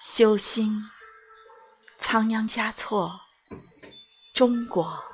[0.00, 0.80] 修心，
[1.98, 3.20] 仓央嘉措，
[4.32, 5.04] 中国。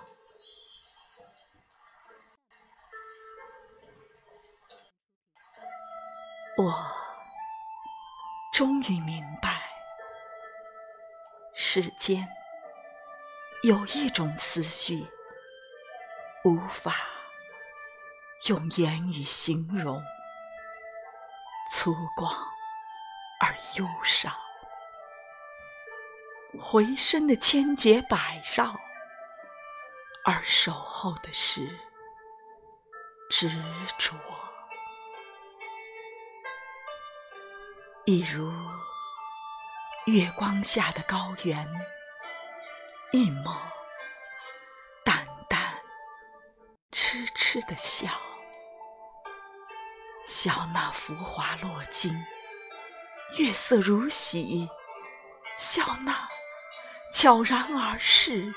[6.56, 6.72] 我
[8.52, 9.62] 终于明白，
[11.54, 12.28] 世间
[13.62, 15.10] 有一种思绪，
[16.44, 16.94] 无法
[18.48, 20.00] 用言语形容，
[21.70, 22.32] 粗犷
[23.40, 24.43] 而忧伤。
[26.60, 28.74] 回身的千劫百绕，
[30.24, 31.78] 而守候的是
[33.28, 33.50] 执
[33.98, 34.14] 着。
[38.06, 38.52] 一如
[40.06, 41.66] 月光下的高原，
[43.12, 43.56] 一抹
[45.04, 45.74] 淡淡
[46.92, 48.08] 痴痴的笑，
[50.26, 52.12] 笑那浮华落尽，
[53.38, 54.68] 月色如洗，
[55.56, 56.33] 笑那。
[57.14, 58.52] 悄然而逝，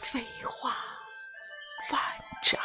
[0.00, 0.70] 飞花
[1.92, 2.00] 万
[2.42, 2.58] 丈。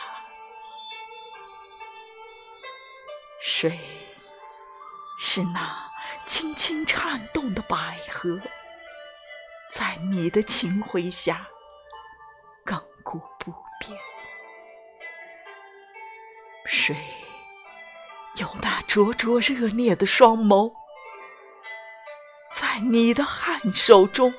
[3.42, 3.78] 水
[5.20, 5.86] 是那
[6.26, 8.40] 轻轻颤动的百合，
[9.74, 11.46] 在你的情回下
[12.66, 14.00] 亘古不变。
[16.66, 16.96] 水
[18.38, 20.74] 有那灼灼热烈的双眸，
[22.56, 24.34] 在你的颔首中。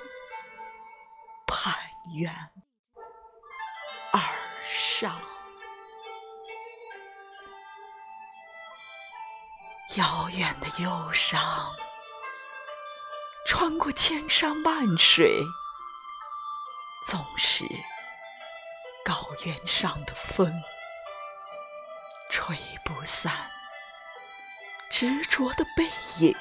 [1.63, 1.73] 攀
[2.13, 2.35] 援
[4.13, 4.21] 而
[4.65, 5.23] 上，
[9.95, 11.73] 遥远的忧伤，
[13.47, 15.41] 穿过千山万水，
[17.07, 17.65] 总是
[19.05, 20.53] 高原上的风，
[22.29, 23.33] 吹不散
[24.91, 26.37] 执着的背影，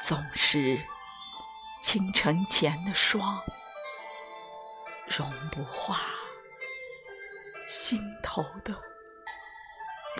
[0.00, 0.78] 总是。
[1.82, 3.42] 清晨前的霜，
[5.08, 5.98] 融不化
[7.66, 8.74] 心头的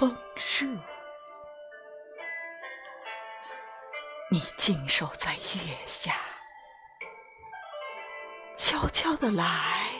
[0.01, 0.67] 温热。
[4.31, 6.15] 你静守在月下，
[8.57, 9.91] 悄悄的来，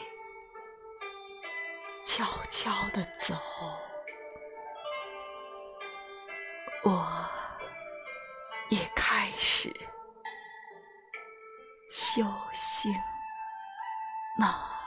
[2.03, 3.35] 悄悄的走。
[6.83, 7.29] 我
[8.69, 9.71] 也开始。
[11.91, 13.03] 修行，
[14.37, 14.80] 那。